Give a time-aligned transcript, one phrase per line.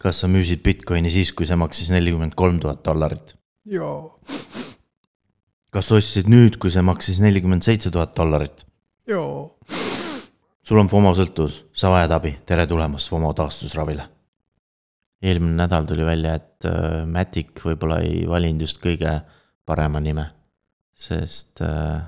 [0.00, 3.34] kas sa müüsid Bitcoini siis, kui see maksis nelikümmend kolm tuhat dollarit?
[3.64, 4.10] jaa.
[5.74, 8.66] kas sa ostsid nüüd, kui see maksis nelikümmend seitse tuhat dollarit?
[9.10, 9.46] jaa.
[10.64, 14.08] sul on FOMO sõltuvus, sa vajad abi, tere tulemast FOMO taastusravile.
[15.22, 19.20] eelmine nädal tuli välja, et äh, Matic võib-olla ei valinud just kõige
[19.64, 20.28] parema nime,
[20.94, 22.02] sest äh,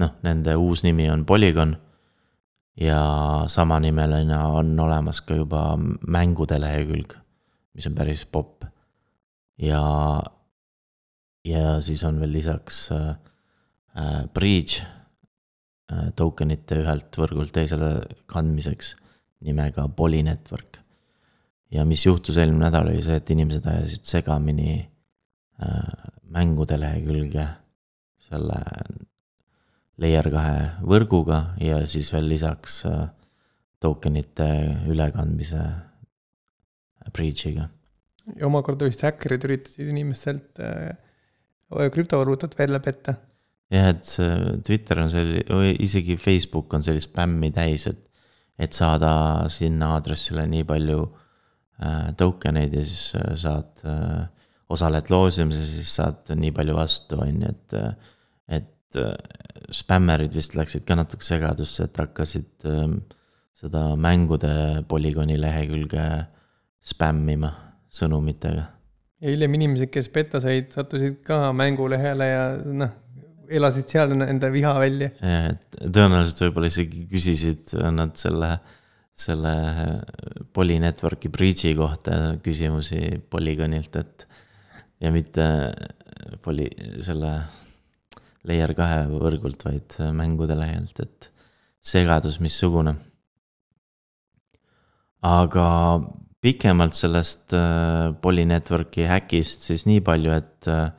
[0.00, 1.76] noh, nende uus nimi on Polygon
[2.80, 5.76] ja samanimeline on olemas ka juba
[6.08, 7.16] mängude lehekülg,
[7.74, 8.64] mis on päris popp.
[9.58, 10.22] ja,
[11.44, 13.14] ja siis on veel lisaks äh,
[13.96, 14.82] äh, bridge
[15.92, 17.94] äh, tokenite ühelt võrgult teisele
[18.26, 18.96] kandmiseks
[19.40, 20.78] nimega Poly Network.
[21.70, 24.80] ja mis juhtus eelmine nädal, oli see, et inimesed ajasid segamini
[25.62, 27.46] äh, mängude lehekülge
[28.22, 28.60] selle
[30.00, 33.06] layer kahe võrguga ja siis veel lisaks äh,
[33.82, 34.48] tokenite
[34.90, 35.62] ülekandmise
[37.12, 37.68] breach'iga.
[38.38, 40.94] ja omakorda vist häkkerid üritasid inimestelt äh,
[41.92, 43.16] krüptovaluutat välja petta.
[43.72, 48.06] jah, et see Twitter on selline, isegi Facebook on sellist spämmi täis, et,
[48.58, 53.12] et saada sinna aadressile nii palju äh, token eid ja siis
[53.44, 53.84] saad
[54.72, 57.74] osaled loosimises, siis saad nii palju vastu, on ju, et,
[58.56, 58.70] et
[59.72, 63.00] spämmerid vist läksid ka natuke segadusse, et hakkasid ähm,
[63.56, 66.06] seda mängude polügooni lehekülge
[66.82, 67.52] spämmima
[67.92, 68.66] sõnumitega.
[69.22, 72.92] ja hiljem inimesed, kes petta said, sattusid ka mängulehele ja noh,
[73.52, 75.10] elasid seal enda viha välja.
[75.20, 78.52] jah, et tõenäoliselt võib-olla isegi küsisid nad selle,
[79.14, 79.54] selle
[80.52, 84.26] Poly Network'i breach'i kohta küsimusi polügoonilt, et
[85.02, 85.46] ja mitte
[86.42, 86.68] Poly,
[87.02, 87.32] selle
[88.48, 91.30] Layer kahe võrgult, vaid mängude lehelt, et
[91.82, 92.96] segadus missugune.
[95.22, 95.66] aga
[96.42, 100.90] pikemalt sellest äh, Poly Networki häkist siis nii palju, et, äh,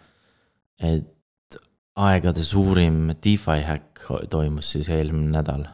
[0.79, 1.57] et
[1.99, 5.67] aegade suurim DeFi häkk toimus siis eelmine nädal.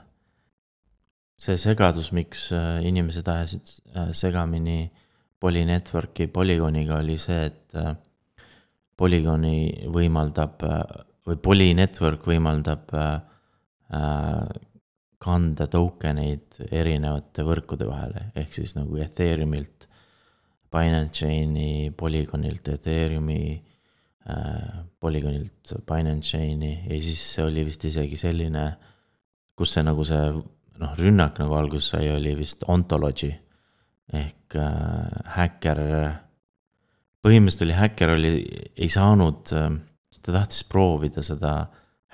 [1.40, 3.70] see segadus, miks äh, inimesed ajasid
[4.18, 4.92] segamini
[5.40, 7.78] Poly Networki Polygoniga, oli see, et
[9.00, 10.66] Polygoni võimaldab
[11.30, 13.20] või Poly Network võimaldab äh,
[15.20, 19.88] kanda token eid erinevate võrkude vahele, ehk siis nagu Ethereumilt,
[20.70, 23.42] Binance Chain'i, Polygonilt Ethereumi
[24.30, 28.66] äh,, Polygonilt Binance Chain'i ja siis oli vist isegi selline,
[29.58, 30.24] kus see nagu see
[30.80, 33.32] noh, rünnak nagu alguse sai, oli vist ontology
[34.14, 35.82] ehk äh, häkker.
[37.20, 38.32] põhimõtteliselt oli häkker oli,
[38.78, 39.68] ei saanud äh,
[40.22, 41.54] ta tahtis proovida seda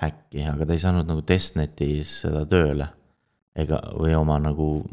[0.02, 2.88] häkki, aga ta ei saanud nagu testnetis seda tööle.
[3.56, 4.84] ega, või oma nagu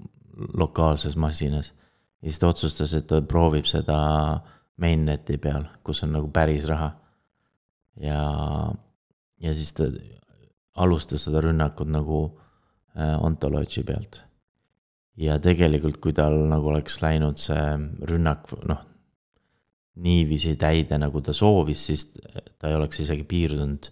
[0.56, 1.74] lokaalses masinas.
[2.22, 4.42] ja siis ta otsustas, et ta proovib seda
[4.78, 6.94] mainnet'i peal, kus on nagu päris raha.
[8.00, 8.72] ja,
[9.40, 9.90] ja siis ta
[10.76, 12.40] alustas seda rünnakut nagu
[12.98, 14.24] äh, ontoloogi pealt.
[15.18, 17.68] ja tegelikult, kui tal nagu oleks läinud see
[18.10, 18.93] rünnak, noh
[20.02, 22.08] niiviisi täide, nagu ta soovis, siis
[22.60, 23.90] ta ei oleks isegi piirdunud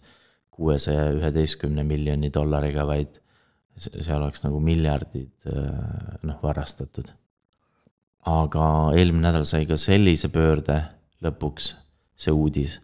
[0.52, 3.20] kuuesaja üheteistkümne miljoni dollariga, vaid
[3.82, 5.50] see oleks nagu miljardid
[6.28, 7.14] noh, varastatud.
[8.30, 8.66] aga
[8.98, 10.78] eelmine nädal sai ka sellise pöörde
[11.26, 11.72] lõpuks
[12.22, 12.78] see uudis,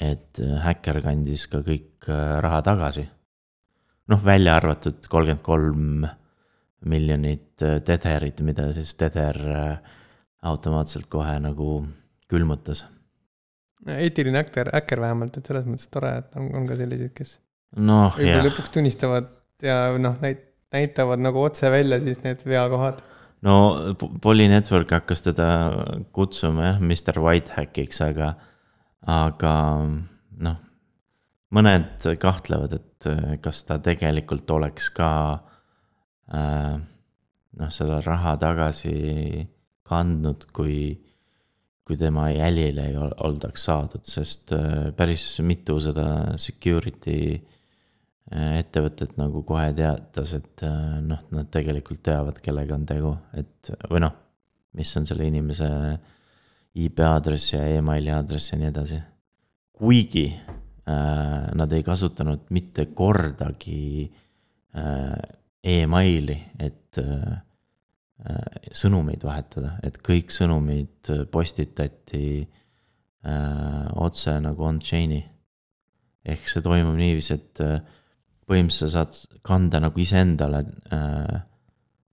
[0.00, 2.08] et häkker kandis ka kõik
[2.44, 3.06] raha tagasi.
[4.08, 6.06] noh, välja arvatud kolmkümmend kolm
[6.86, 9.38] miljonit tetherit, mida siis tether
[10.42, 11.86] automaatselt kohe nagu
[12.30, 12.86] külmutas.
[13.86, 17.36] eetiline äkker, äkker vähemalt, et selles mõttes tore, et on, on ka selliseid, kes
[17.76, 18.42] noh, jah.
[18.46, 19.28] lõpuks tunnistavad
[19.62, 23.02] ja noh, näit-, näitavad nagu otse välja siis need veakohad.
[23.46, 25.48] no Poly Network hakkas teda
[26.16, 28.34] kutsuma jah, Mr Whitehackiks, aga,
[29.06, 29.54] aga
[30.48, 30.58] noh,
[31.54, 35.10] mõned kahtlevad, et kas ta tegelikult oleks ka
[36.34, 36.76] äh,
[37.56, 39.46] noh, selle raha tagasi
[39.86, 40.96] kandnud, kui
[41.86, 46.08] kui tema jälile ei oldaks saadud, sest äh, päris mitu seda
[46.42, 53.14] security äh, ettevõtet nagu kohe teatas, et äh, noh, nad tegelikult teavad, kellega on tegu,
[53.38, 54.16] et või noh,
[54.76, 55.70] mis on selle inimese
[56.76, 59.00] IP aadress ja emaili aadress ja nii edasi.
[59.76, 64.10] kuigi äh, nad ei kasutanud mitte kordagi
[64.76, 67.45] äh, emaili, et äh,
[68.72, 75.22] sõnumeid vahetada, et kõik sõnumid postitati äh, otse nagu on-chain'i.
[76.26, 77.82] ehk see toimub niiviisi, et äh,
[78.48, 80.64] põhimõtteliselt sa saad kanda nagu iseendale
[80.94, 81.36] äh,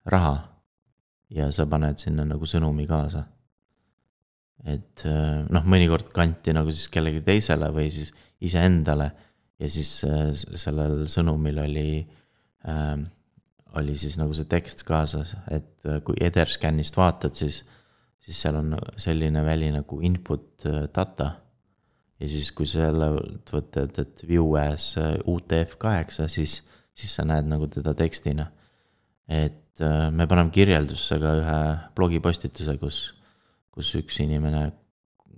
[0.06, 0.36] raha
[1.34, 3.24] ja sa paned sinna nagu sõnumi kaasa.
[4.64, 5.04] et
[5.52, 9.10] noh, mõnikord kanti nagu siis kellelegi teisele või siis iseendale
[9.60, 13.02] ja siis sellel sõnumil oli äh,
[13.80, 17.62] oli siis nagu see tekst kaasas, et kui Ederscannist vaatad, siis,
[18.22, 20.66] siis seal on selline väli nagu input
[20.96, 21.32] data.
[22.20, 23.10] ja siis, kui selle
[23.52, 26.60] võtad, et view as UTF-8, siis,
[26.96, 28.52] siis sa näed nagu teda tekstina.
[29.28, 29.82] et
[30.12, 31.60] me paneme kirjeldusse ka ühe
[31.96, 33.00] blogipostituse, kus,
[33.74, 34.70] kus üks inimene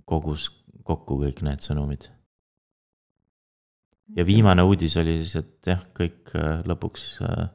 [0.04, 0.50] kogus
[0.84, 2.10] kokku kõik need sõnumid.
[4.16, 6.36] ja viimane uudis oli siis, et jah, kõik
[6.68, 7.48] lõpuks Äh,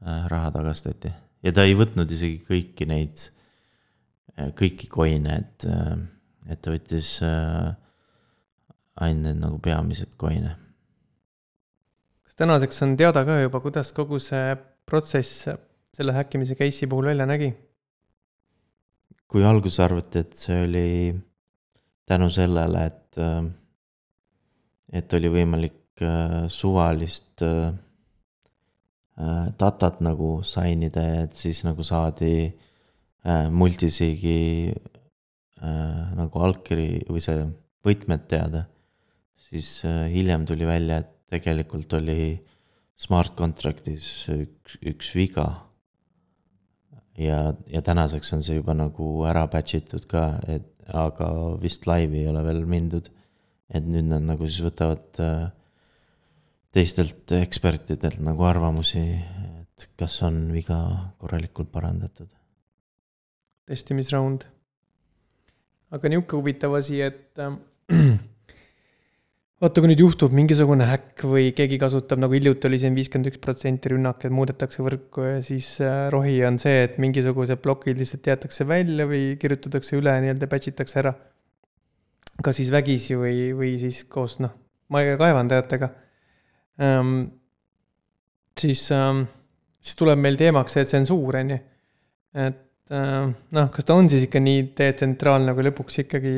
[0.00, 1.10] raha tagastati
[1.44, 3.22] ja ta ei võtnud isegi kõiki neid,
[4.36, 5.94] äh, kõiki coin'e, et, äh,
[6.48, 7.18] et ta võttis
[8.98, 10.56] ainult need nagu peamised coin'e.
[12.26, 14.56] kas tänaseks on teada ka juba, kuidas kogu see
[14.86, 15.46] protsess
[15.94, 17.54] selle häkkimise case'i puhul välja nägi?
[19.28, 20.88] kui alguses arvati, et see oli
[22.08, 23.18] tänu sellele, et,
[24.96, 26.00] et oli võimalik
[26.48, 27.72] suvalist Äh,
[29.58, 37.46] datat nagu sign ida, et siis nagu saadi äh, multisigi äh, nagu allkiri või see
[37.86, 38.66] võtmed teada.
[39.48, 39.80] siis
[40.12, 42.36] hiljem tuli välja, et tegelikult oli
[42.98, 45.46] smart contract'is üks, üks viga.
[47.18, 51.28] ja, ja tänaseks on see juba nagu ära batch itud ka, et aga
[51.60, 53.10] vist laivi ei ole veel mindud.
[53.68, 55.48] et nüüd nad nagu siis võtavad äh,
[56.74, 59.02] teistelt ekspertidelt nagu arvamusi,
[59.62, 60.78] et kas on viga
[61.20, 62.28] korralikult parandatud.
[63.68, 64.44] testimisraund.
[65.92, 67.56] aga nihuke huvitav asi, et äh,
[69.62, 73.40] vaata, kui nüüd juhtub mingisugune häkk või keegi kasutab, nagu hiljuti oli siin viiskümmend üks
[73.44, 78.28] protsenti rünnak, et muudetakse võrku ja siis äh, rohi on see, et mingisugused plokid lihtsalt
[78.28, 81.14] jäetakse välja või kirjutatakse üle, nii-öelda batch itakse ära.
[82.44, 84.52] kas siis vägisi või, või siis koos noh,
[84.92, 86.04] kaevandajatega ähm,.
[88.58, 89.26] Siis ähm,,
[89.82, 91.58] siis tuleb meil teemaks see tsensuur, on ju.
[92.38, 96.32] et äh, noh, kas ta on siis ikka nii detsentraalne, kui lõpuks ikkagi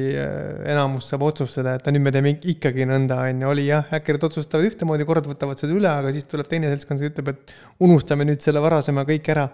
[0.70, 4.70] enamus saab otsustada, et nüüd me teeme ikkagi nõnda, on ju, oli jah, häkkerid otsustavad
[4.70, 7.54] ühtemoodi, kord võtavad seda üle, aga siis tuleb teine seltskond, kes ütleb, et
[7.86, 9.48] unustame nüüd selle varasema kõik ära.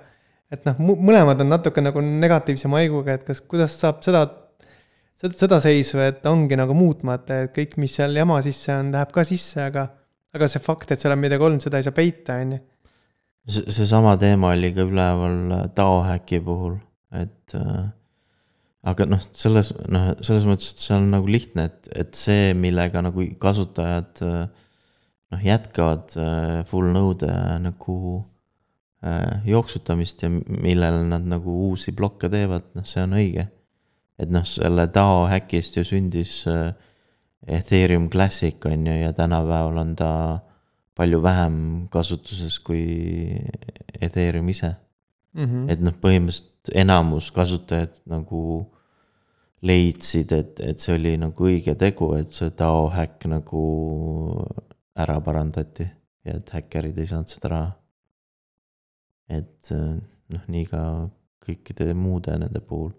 [0.53, 4.21] et noh, mõlemad on natuke nagu negatiivsema haiguga, et kas, kuidas saab seda,
[5.19, 9.11] seda, seda seisu, et ongi nagu muutmata, et kõik, mis seal jama sisse on, läheb
[9.15, 9.89] ka sisse, aga
[10.37, 12.63] aga see fakt, et seal on midagi olnud, seda ei saa peita, on ju.
[13.57, 15.39] see, seesama teema oli ka üleval
[15.77, 16.77] Tao häki puhul,
[17.17, 17.87] et äh,
[18.87, 23.03] aga noh, selles, noh, selles mõttes, et see on nagu lihtne, et, et see, millega
[23.05, 24.47] nagu kasutajad äh,
[25.35, 27.31] noh, jätkavad äh, full node
[27.63, 27.99] nagu
[29.03, 33.49] äh, jooksutamist ja millele nad nagu uusi blokke teevad, noh, see on õige.
[34.17, 36.71] et noh, selle DAO häkist ju sündis äh,
[37.47, 40.11] Ethereum Classic on ju, ja tänapäeval on ta
[40.97, 42.85] palju vähem kasutuses kui
[44.01, 44.75] Ethereum ise
[45.33, 45.45] mm.
[45.45, 45.71] -hmm.
[45.73, 48.41] et noh, põhimõtteliselt enamus kasutajad nagu
[49.63, 53.63] leidsid, et, et see oli nagu õige tegu, et see DAO häkk nagu
[54.97, 55.87] ära parandati
[56.25, 57.73] ja et häkkerid ei saanud seda raha.
[59.29, 59.71] et
[60.33, 60.83] noh, nii ka
[61.47, 62.93] kõikide muude nende puhul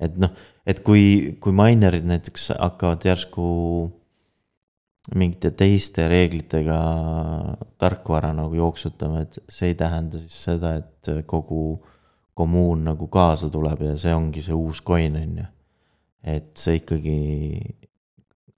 [0.00, 0.34] et noh,
[0.66, 3.48] et kui, kui minerid näiteks hakkavad järsku
[5.16, 6.78] mingite teiste reeglitega
[7.80, 11.78] tarkvara nagu jooksutama, et see ei tähenda siis seda, et kogu
[12.38, 15.46] kommuun nagu kaasa tuleb ja see ongi see uus coin, on ju.
[16.28, 17.16] et see ikkagi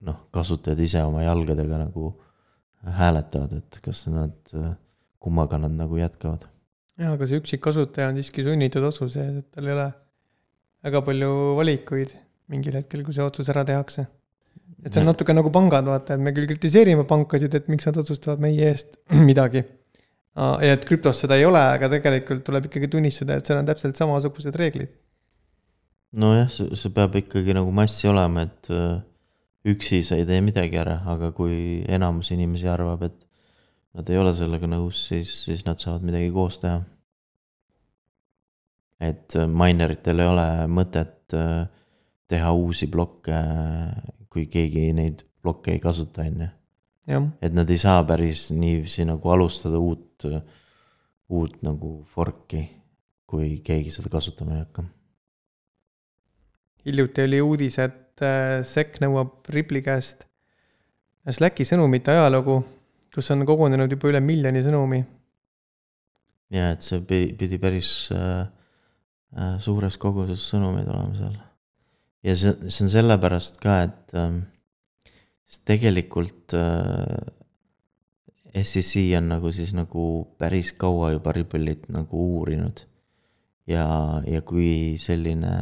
[0.05, 2.11] noh, kasutajad ise oma jalgadega nagu
[2.99, 4.37] hääletavad, et kas nad,
[5.21, 6.45] kummaga nad nagu jätkavad.
[6.99, 9.87] jaa, aga see üksikkasutaja on siiski sunnitud otsuse, et tal ei ole
[10.85, 12.15] väga palju valikuid
[12.51, 14.07] mingil hetkel, kui see otsus ära tehakse.
[14.81, 17.99] et see on natuke nagu pangad, vaata, et me küll kritiseerime pankasid, et miks nad
[18.01, 18.97] otsustavad meie eest
[19.29, 19.63] midagi.
[20.35, 23.99] ja et krüptos seda ei ole, aga tegelikult tuleb ikkagi tunnistada, et seal on täpselt
[23.99, 24.93] samasugused reeglid.
[26.11, 29.03] nojah, see, see peab ikkagi nagu massi olema, et äh,
[29.71, 33.19] üksi sa ei tee midagi ära, aga kui enamus inimesi arvab, et
[33.93, 36.81] nad ei ole sellega nõus, siis, siis nad saavad midagi koos teha
[39.01, 41.65] et äh, mineritel ei ole mõtet äh,
[42.31, 43.35] teha uusi blokke,
[44.31, 46.45] kui keegi neid blokke ei kasuta, on
[47.09, 47.21] ju.
[47.41, 50.27] et nad ei saa päris niiviisi nagu alustada uut,
[51.29, 52.63] uut nagu fork'i,
[53.27, 54.85] kui keegi seda kasutama ei hakka.
[56.85, 60.27] hiljuti oli uudis, et äh, SEC nõuab Ripple'i käest
[61.21, 62.55] Slacki sõnumite ajalugu,
[63.13, 65.03] kus on kogunenud juba üle miljoni sõnumi.
[66.53, 67.01] ja et see
[67.37, 68.60] pidi päris äh, Äh,
[69.63, 71.35] suures koguses sõnumeid olema seal.
[72.27, 74.41] ja see, see on sellepärast ka, et ähm,
[75.67, 77.21] tegelikult äh,
[78.51, 80.05] SEC on nagu siis nagu
[80.39, 82.83] päris kaua juba Ripple'it nagu uurinud.
[83.69, 83.85] ja,
[84.27, 85.53] ja kui selline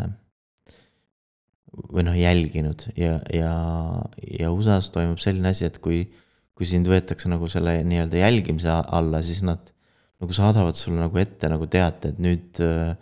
[1.94, 3.52] või noh, jälginud ja, ja,
[4.40, 6.08] ja USA-s toimub selline asi, et kui,
[6.58, 9.70] kui sind võetakse nagu selle nii-öelda jälgimise alla, siis nad
[10.20, 12.98] nagu saadavad sulle nagu ette nagu teate, et nüüd äh,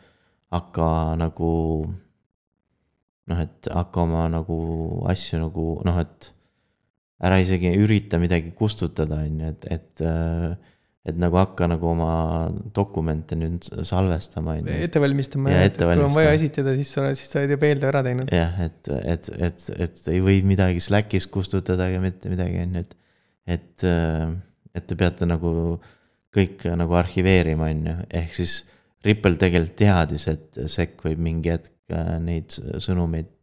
[0.54, 0.88] hakka
[1.20, 1.52] nagu
[3.28, 4.58] noh, et hakka oma nagu
[5.12, 6.32] asju nagu noh, et
[7.28, 10.08] ära isegi ürita midagi kustutada, on ju, et, et
[11.08, 12.12] et nagu hakka nagu oma
[12.76, 14.80] dokumente nüüd salvestama, on ju.
[14.88, 17.70] ette valmistama ja, et kui on vaja esitada, siis sa oled, siis sa oled juba
[17.70, 18.32] eeltöö ära teinud.
[18.36, 22.84] jah, et, et, et, et ei või midagi Slackis kustutada ega mitte midagi, on ju,
[22.84, 22.98] et,
[23.56, 23.88] et,
[24.76, 25.52] et te peate nagu
[26.36, 28.58] kõik nagu arhiveerima, on ju, ehk siis
[29.08, 33.34] Ripple tegelikult teadis, et sekk võib mingi hetk äh, neid sõnumeid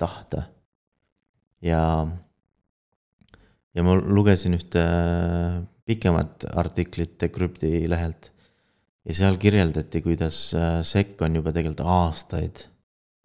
[0.00, 0.46] tahta.
[1.64, 1.80] ja,
[3.74, 4.84] ja ma lugesin ühte
[5.86, 8.32] pikemat artiklit Decrypti lehelt.
[9.06, 12.66] ja seal kirjeldati, kuidas äh, SEC on juba tegelikult aastaid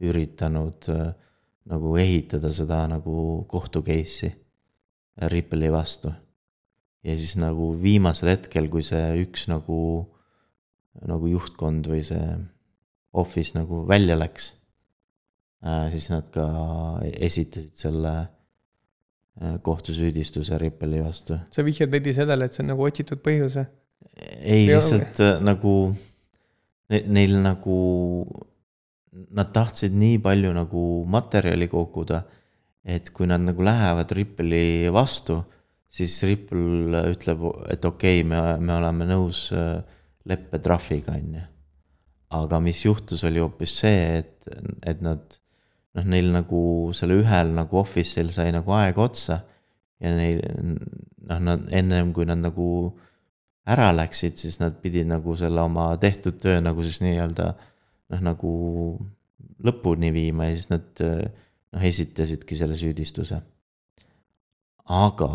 [0.02, 1.12] üritanud äh,
[1.72, 4.32] nagu ehitada seda nagu kohtu case'i
[5.32, 6.12] Ripple'i vastu.
[7.04, 9.78] ja siis nagu viimasel hetkel, kui see üks nagu,
[11.08, 12.26] nagu juhtkond või see
[13.12, 14.52] office nagu välja läks,
[15.64, 16.46] äh, siis nad ka
[17.04, 18.16] esitasid selle
[19.40, 21.38] Äh, kohtusüüdistuse Rippeli vastu.
[21.52, 23.70] sa vihjad veidi sellele, et see on nagu otsitud põhjus või?
[24.44, 25.72] ei, lihtsalt äh, nagu
[26.92, 27.78] ne, neil nagu,
[29.32, 30.84] nad tahtsid nii palju nagu
[31.16, 32.20] materjali koguda,
[32.84, 35.40] et kui nad nagu lähevad Rippeli vastu,
[35.88, 39.80] siis Ripple ütleb, et okei okay,, me, me oleme nõus äh,
[40.30, 41.46] leppetrahviga, on ju.
[42.42, 44.51] aga mis juhtus, oli hoopis see, et,
[44.88, 45.24] et nad
[45.98, 46.62] noh, neil nagu
[46.96, 49.42] selle ühel nagu office'il sai nagu aeg otsa.
[50.01, 50.42] ja neil,
[51.28, 52.68] noh, nad ennem kui nad nagu
[53.70, 58.51] ära läksid, siis nad pidid nagu selle oma tehtud töö nagu siis nii-öelda noh, nagu
[59.62, 63.42] lõpuni viima ja siis nad noh, esitasidki selle süüdistuse.
[64.92, 65.32] aga,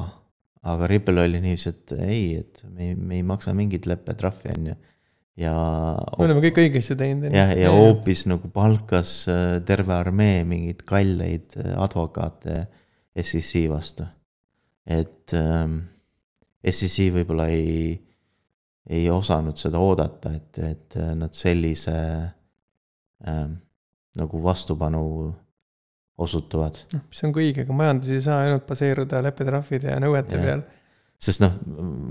[0.63, 4.71] aga Ripple oli niiviisi, et ei, et me ei, me ei maksa mingit leppetrahvi, on
[4.73, 4.77] ju
[5.41, 5.53] ja.
[6.17, 7.35] me oleme kõik õigesti teinud.
[7.35, 12.65] jah, ja hoopis nagu palkas äh, terve armee mingeid kalleid äh, advokaate
[13.17, 14.07] SEC vastu.
[14.87, 15.79] et ähm,
[16.67, 17.95] SEC võib-olla ei,
[18.89, 21.97] ei osanud seda oodata, et, et äh, nad sellise
[23.29, 23.59] ähm,
[24.17, 25.35] nagu vastupanu
[26.19, 26.79] osutuvad.
[26.95, 30.43] noh, see on ka õige, aga majandus ei saa ainult baseeruda leppetrahvide ja nõuete ja.
[30.43, 30.65] peal
[31.23, 31.55] sest noh,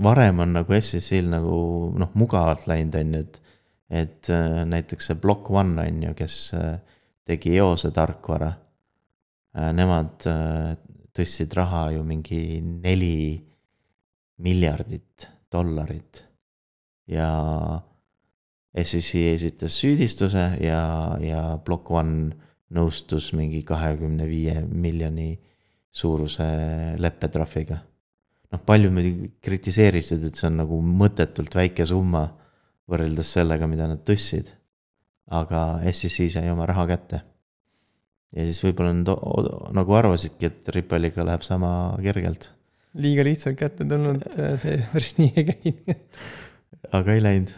[0.04, 1.56] varem on nagu SEC-l nagu
[1.98, 3.40] noh, mugavalt läinud, on ju, et.
[3.86, 6.72] et äh, näiteks see Block One on ju, kes äh,
[7.26, 8.50] tegi eose tarkvara.
[9.56, 10.26] Äh, nemad
[11.16, 13.36] tõstsid raha ju mingi neli
[14.42, 16.24] miljardit dollarit.
[17.06, 17.28] ja
[18.76, 20.80] SEC esitas süüdistuse ja,
[21.22, 22.34] ja Block One
[22.74, 25.34] nõustus mingi kahekümne viie miljoni
[25.92, 26.46] suuruse
[26.98, 27.82] leppetrahviga
[28.52, 32.26] noh, paljud muidugi kritiseerisid, et see on nagu mõttetult väike summa
[32.90, 34.52] võrreldes sellega, mida nad tõstsid.
[35.26, 37.22] aga SEC sai oma raha kätte.
[38.36, 39.08] ja siis võib-olla nad
[39.74, 42.52] nagu arvasidki, et Ripple'iga läheb sama kergelt.
[42.94, 44.22] liiga lihtsalt kätte tulnud,
[44.62, 46.20] see päris nii ei käinud.
[46.92, 47.54] aga ei läinud.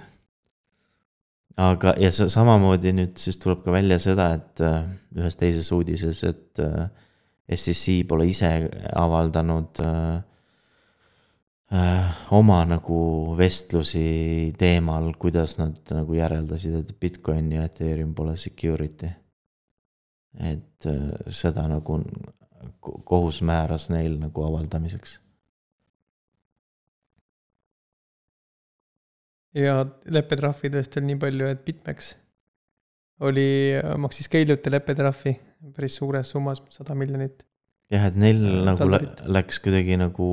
[1.58, 4.80] Aga, ja samamoodi nüüd siis tuleb ka välja seda, et äh,
[5.18, 6.88] ühes teises uudises, et äh,
[7.48, 8.50] SEC pole ise
[8.96, 10.18] avaldanud äh,
[11.74, 12.98] äh, oma nagu
[13.38, 19.10] vestlusi teemal, kuidas nad nagu järeldasid, et Bitcoin ja Ethereum pole security.
[20.38, 22.02] et äh, seda nagu
[23.04, 25.18] kohus määras neil nagu avaldamiseks.
[29.58, 32.14] Ja leppetrahvidest veel nii palju, et BitMEX
[33.26, 33.48] oli,
[33.98, 35.34] maksis ka hiljuti leppetrahvi
[35.74, 37.42] päris suures summas, sada miljonit.
[37.90, 38.88] jah, et neil äh, nagu
[39.38, 40.28] läks kuidagi nagu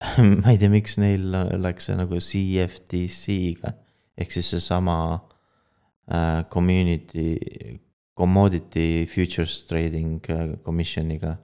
[0.42, 3.74] ma ei tea, miks neil läks see nagu CFTC-ga
[4.20, 4.96] ehk siis seesama
[6.10, 7.38] äh, community,
[8.18, 11.36] commodity futures trading äh, commission'iga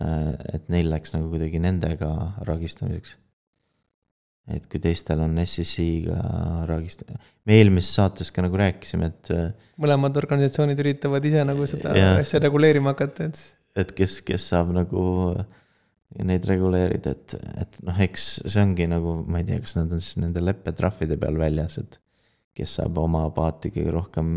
[0.00, 0.34] äh,.
[0.54, 2.12] et neil läks nagu kuidagi nendega
[2.48, 3.16] ragistamiseks.
[4.54, 6.18] Et kui teistel on SEC-ga
[6.68, 7.04] ragist-,
[7.48, 9.32] me eelmises saates ka nagu rääkisime, et.
[9.34, 13.42] Äh, mõlemad organisatsioonid üritavad ise nagu seda asja reguleerima hakata, et.
[13.84, 15.46] et kes, kes saab nagu äh,
[16.16, 19.92] ja neid reguleerida, et, et noh, eks see ongi nagu, ma ei tea, kas nad
[19.92, 21.98] on siis nende leppetrahvide peal väljas, et
[22.58, 24.30] kes saab oma paati kõige rohkem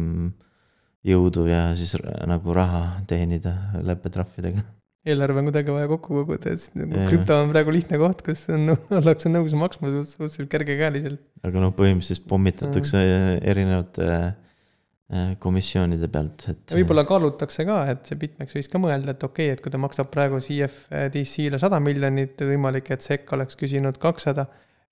[1.08, 1.96] jõudu ja siis
[2.30, 3.56] nagu raha teenida
[3.88, 4.66] leppetrahvidega.
[5.06, 8.70] Eelarve on kuidagi vaja kokku koguda, et nagu krüpto on praegu lihtne koht, kus on,
[9.00, 11.22] ollakse nõus maksma suht- suhteliselt kergekäeliselt.
[11.48, 13.02] aga noh, põhimõtteliselt pommitatakse
[13.42, 16.62] erinevate äh, komisjonide pealt, et.
[16.78, 19.80] võib-olla kaalutakse ka, et see BitMEX võiks ka mõelda, et okei okay,, et kui ta
[19.82, 24.46] maksab praegu CFDC-le sada miljonit, võimalik, et SEC oleks küsinud kakssada.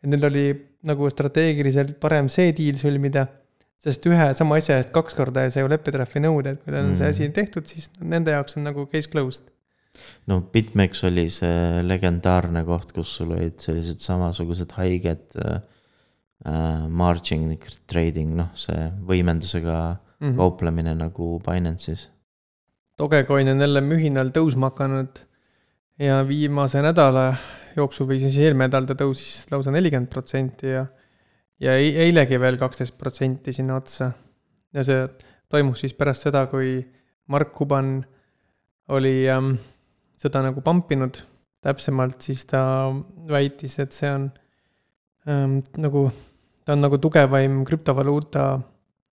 [0.04, 0.46] et neil oli
[0.88, 3.26] nagu strateegiliselt parem see diil sõlmida,
[3.84, 6.86] sest ühe sama asja eest kaks korda ei saa ju leppetrahvi nõuda, et kui tal
[6.88, 7.14] on see Mhm.
[7.16, 9.44] asi tehtud, siis nende jaoks on nagu case closed.
[10.28, 15.62] No BitMEX oli see legendaarne koht, kus sul olid sellised samasugused haiged äh,
[16.46, 19.80] äh, margin trading, noh, see võimendusega
[20.20, 20.36] Mhm.
[20.36, 22.10] kauplemine nagu Binance'is.
[23.00, 25.22] Dogecoin on jälle mühinal tõusma hakanud
[26.00, 27.30] ja viimase nädala
[27.78, 30.86] jooksul või siis eelmine nädal ta tõusis lausa nelikümmend protsenti ja
[31.60, 34.12] ja ei- eilegi veel kaksteist protsenti sinna otsa.
[34.74, 35.08] ja see
[35.50, 36.86] toimus siis pärast seda, kui
[37.28, 38.06] Mark Cuban
[38.90, 39.54] oli ähm,
[40.20, 41.22] seda nagu pampinud,
[41.64, 42.62] täpsemalt siis ta
[43.30, 44.28] väitis, et see on
[45.28, 46.08] ähm, nagu,
[46.66, 48.50] ta on nagu tugevaim krüptovaluuta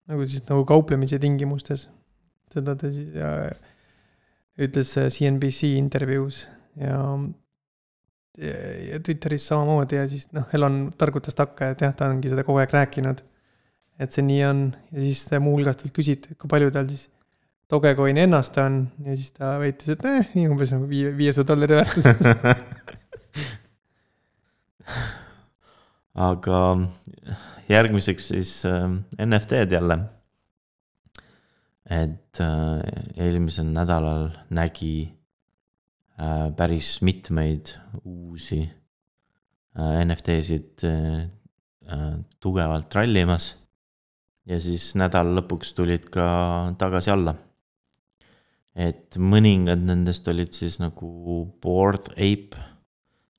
[0.09, 1.89] nagu siis nagu kauplemise tingimustes.
[2.53, 3.49] seda ta siis äh,
[4.61, 6.45] ütles CNBC intervjuus
[6.79, 6.99] ja
[8.37, 12.59] ja Twitteris samamoodi ja siis noh, Elon targutas takka, et jah, ta ongi seda kogu
[12.59, 13.21] aeg rääkinud.
[13.99, 17.07] et see nii on ja siis muuhulgas talt küsiti, kui palju tal siis
[17.71, 21.79] Dogecoini ennast on ja siis ta väitis, et eh, nii umbes nagu viie, viiesaja dollari
[21.79, 22.21] väärtuses.
[26.29, 26.59] aga
[27.69, 28.85] järgmiseks siis äh,
[29.25, 29.99] NFT-d jälle.
[31.89, 32.81] et äh,
[33.15, 35.13] eelmisel nädalal nägi
[36.19, 38.63] äh, päris mitmeid uusi
[39.77, 41.29] äh, NFT-sid äh,
[41.91, 43.57] äh, tugevalt rallimas.
[44.45, 46.25] ja siis nädala lõpuks tulid ka
[46.77, 47.35] tagasi alla.
[48.75, 51.09] Et mõningad nendest olid siis nagu
[51.63, 52.59] Bored Ape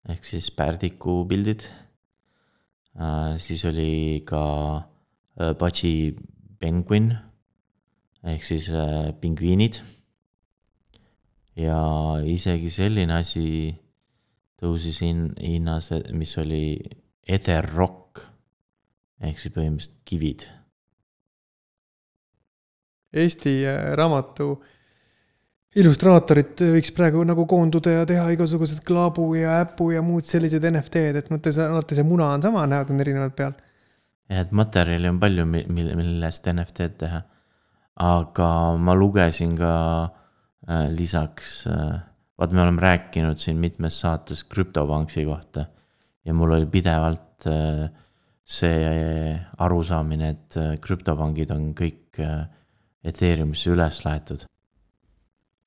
[0.08, 1.66] ehk siis pärdiku pildid
[2.96, 3.36] äh,.
[3.38, 4.42] siis oli ka
[5.40, 6.16] äh, Budgie
[6.58, 7.12] Penguin
[8.26, 9.82] ehk siis äh, pingviinid.
[11.56, 11.80] ja
[12.24, 13.74] isegi selline asi
[14.60, 16.78] tõusis hin-, hinnas, mis oli
[17.26, 18.24] Ether Rock
[19.20, 20.44] ehk siis põhimõtteliselt kivid.
[23.16, 24.56] Eesti äh, raamatu
[25.76, 31.20] illustraatorid võiks praegu nagu koonduda ja teha igasugused Klaabu ja Äpu ja muud sellised NFT-d,
[31.20, 33.56] et mõttes alati see muna on sama, näod on erinevad peal.
[34.30, 37.22] ja et materjali on palju, mille, millest NFT-d teha.
[37.96, 39.72] aga ma lugesin ka
[40.04, 42.00] äh, lisaks äh,,
[42.38, 45.66] vaat me oleme rääkinud siin mitmes saates krüptopanksi kohta
[46.26, 47.86] ja mul oli pidevalt äh,
[48.46, 52.46] see arusaamine, et äh, krüptopangid on kõik äh,
[53.06, 54.46] Ethereumisse üles laetud.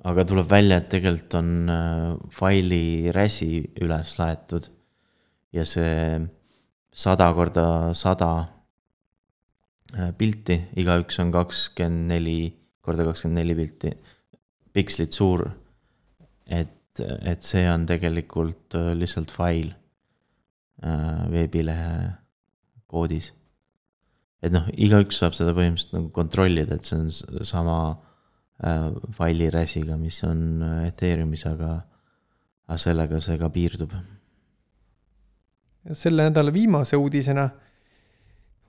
[0.07, 4.69] Aga tuleb välja, et tegelikult on äh, faili räsi üles laetud
[5.55, 6.21] ja see
[6.95, 7.65] sada korda
[7.97, 8.29] sada
[9.97, 12.39] äh, pilti, igaüks on kakskümmend neli
[12.85, 13.93] korda kakskümmend neli pilti,
[14.73, 15.49] pikslit suur.
[16.47, 19.75] et, et see on tegelikult äh, lihtsalt fail
[20.79, 22.13] veebilehe
[22.87, 23.33] koodis.
[24.39, 27.75] et noh, igaüks saab seda põhimõtteliselt nagu kontrollida, et see on sama
[28.59, 31.85] faili räsiga, mis on äh, Ethereumis, aga,
[32.67, 33.91] aga sellega see ka piirdub.
[35.95, 37.49] selle nädala viimase uudisena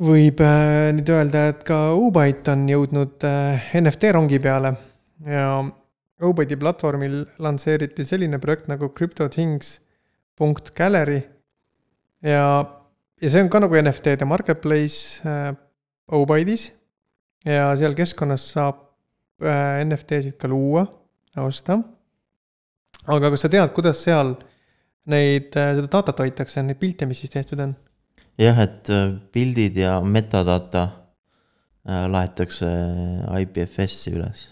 [0.00, 4.76] võib äh, nüüd öelda, et ka Ubyte on jõudnud äh, NFT rongi peale
[5.26, 5.64] ja
[6.20, 11.20] Ubyte'i platvormil lansseeriti selline projekt nagu CryptoThings.gallery
[12.22, 12.64] ja,
[13.20, 15.54] ja see on ka nagu NFT-de marketplace äh,
[16.14, 16.70] Ubyte'is
[17.44, 18.89] ja seal keskkonnas saab äh,
[19.40, 20.84] NFT-sid ka luua,
[21.40, 21.78] osta.
[23.06, 24.34] aga kas sa tead, kuidas seal
[25.10, 27.74] neid, seda datat hoitakse, neid pilte, mis siis tehtud on?
[28.40, 32.68] jah, et äh, pildid ja metadata äh, laetakse
[33.42, 34.44] IPFS-i üles,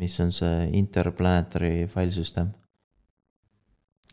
[0.00, 2.52] mis on see Interplanetary Filesüsteem.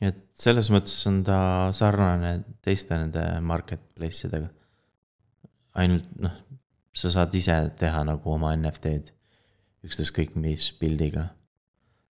[0.02, 1.40] et selles mõttes on ta
[1.74, 4.50] sarnane teiste nende marketplace idega.
[5.78, 6.34] ainult noh,
[6.94, 9.17] sa saad ise teha nagu oma NFT-d,
[9.88, 11.30] ükstaskõik mis pildiga.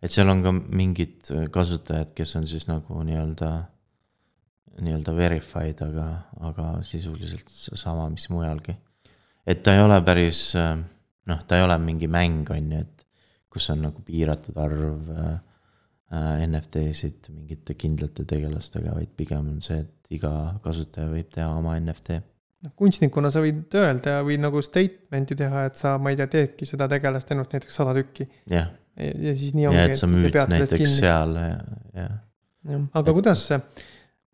[0.02, 3.52] et seal on ka mingid kasutajad, kes on siis nagu nii-öelda
[4.76, 6.06] nii-öelda verified, aga,
[6.44, 8.76] aga sisuliselt sama, mis mujalgi.
[9.46, 10.52] et ta ei ole päris
[11.26, 13.04] noh, ta ei ole mingi mäng, on ju, et
[13.52, 15.34] kus on nagu piiratud arv äh,
[16.12, 20.30] äh, NFT-sid mingite kindlate tegelastega, vaid pigem on see, et iga
[20.64, 22.20] kasutaja võib teha oma NFT.
[22.66, 26.68] Noh, kunstnikuna sa võid öelda või nagu statement'i teha, et sa, ma ei tea, teedki
[26.68, 28.29] seda tegelast ainult näiteks sada tükki.
[28.52, 31.02] jah, ja ja siis nii ja ongi, et sa müüd näiteks kinni.
[31.02, 31.59] seal ja,
[31.96, 32.09] ja
[32.72, 33.59] jah, aga kuidas see,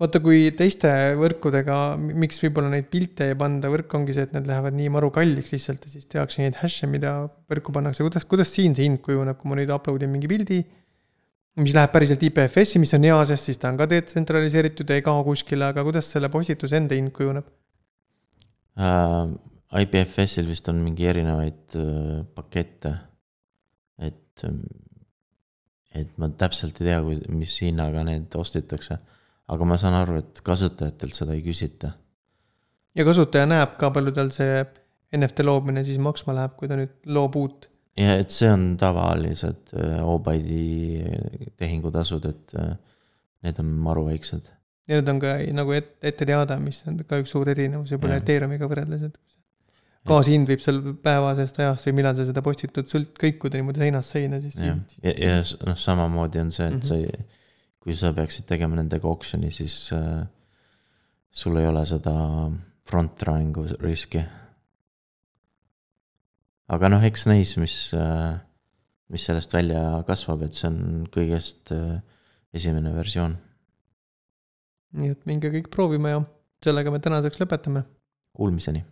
[0.02, 4.48] vaata, kui teiste võrkudega, miks võib-olla neid pilte ei panda, võrk ongi see, et need
[4.50, 7.16] lähevad nii maru kalliks lihtsalt ja siis tehakse neid hash'e, mida
[7.50, 10.62] võrku pannakse, kuidas, kuidas siin see hind kujuneb, kui ma nüüd upload in mingi pildi.
[11.60, 15.04] mis läheb päriselt IPFS-i, mis on hea, sest siis ta on ka detsentraliseeritud ja ei
[15.04, 17.50] kao kuskile, aga kuidas selle postituse enda hind kujuneb?
[18.78, 22.92] Äh, IPFS-il vist on mingi erinevaid äh, pakette.
[24.02, 24.44] et,
[25.94, 27.00] et ma täpselt ei tea,
[27.32, 28.98] mis hinnaga need ostetakse.
[29.52, 31.92] aga ma saan aru, et kasutajatelt seda ei küsita.
[32.94, 34.64] ja kasutaja näeb ka, palju tal see
[35.16, 37.68] NFT loomine siis maksma läheb, kui ta nüüd loob uut.
[37.96, 42.58] ja et see on tavalised äh, Obyte'i tehingutasud, et
[43.42, 44.52] need on maru väiksed
[44.88, 48.16] ja need on ka nagu et, ette teada, mis on ka üks suur erinevus võib-olla.
[48.22, 49.18] Ethereumiga võrreldes, et
[50.08, 54.40] gaasihind võib seal päevasest ajast või millal sa seda postitad, sõlt-, kõikuda niimoodi seinast seina,
[54.42, 54.56] siis.
[54.58, 54.74] ja,
[55.14, 56.86] ja s- noh, samamoodi on see, et Mhm.
[56.88, 57.24] sa ei,
[57.82, 60.26] kui sa peaksid tegema nendega oksjoni, siis äh,
[61.30, 62.50] sul ei ole seda
[62.84, 64.24] front running riski.
[66.72, 68.38] aga noh, eks näis, mis äh,,
[69.12, 71.98] mis sellest välja kasvab, et see on kõigest äh,
[72.56, 73.34] esimene versioon.
[74.98, 76.24] Nii et minge kõik proovima ja
[76.64, 77.84] sellega me tänaseks lõpetame.
[78.36, 78.84] Kuulmiseni